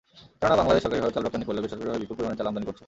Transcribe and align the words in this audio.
কেননা, 0.41 0.59
বাংলাদেশ 0.61 0.81
সরকারিভাবে 0.85 1.15
চাল 1.15 1.23
রপ্তানি 1.25 1.45
করলেও 1.47 1.63
বেসরকারিভাবে 1.63 2.01
বিপুল 2.01 2.15
পরিমাণে 2.17 2.37
চাল 2.39 2.47
আমদানি 2.49 2.65
করছে। 2.67 2.79